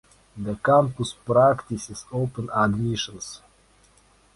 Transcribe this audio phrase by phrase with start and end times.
[0.35, 3.39] The campus practices open admissions.